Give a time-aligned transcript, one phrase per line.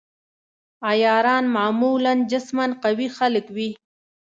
[0.89, 3.69] عیاران معمولاً جسماً قوي خلک وي.